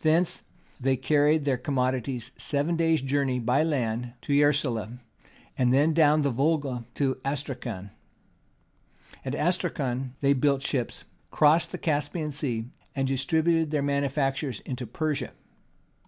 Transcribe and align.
Thence 0.00 0.42
they 0.80 0.96
carried 0.96 1.44
their 1.44 1.56
commodities 1.56 2.32
seven 2.36 2.74
days' 2.74 3.00
journey 3.00 3.38
by 3.38 3.62
land 3.62 4.14
to 4.22 4.32
Yeraslau, 4.32 4.98
and 5.56 5.72
then 5.72 5.94
down 5.94 6.22
the 6.22 6.32
Volga 6.32 6.84
to 6.94 7.14
Astracan. 7.24 7.90
At 9.24 9.34
Astracan 9.36 10.14
they 10.20 10.32
built 10.32 10.62
ships, 10.62 11.04
crossed 11.30 11.70
the 11.70 11.78
Caspian 11.78 12.32
Sea, 12.32 12.70
and 12.96 13.06
distributed 13.06 13.70
their 13.70 13.82
manufactures 13.84 14.58
into 14.66 14.84
Persia. 14.84 15.30